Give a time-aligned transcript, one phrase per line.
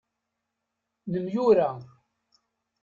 [1.11, 1.69] Nemyura.